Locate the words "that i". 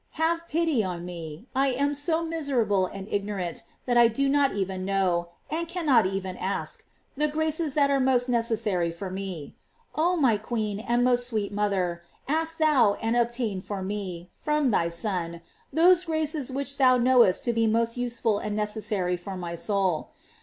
3.85-4.07